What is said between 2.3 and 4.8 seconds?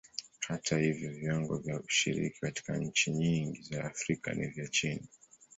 katika nchi nyingi za Afrika ni vya